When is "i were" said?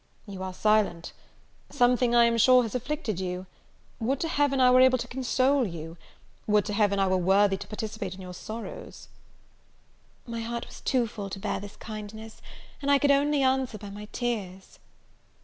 4.59-4.81, 6.97-7.17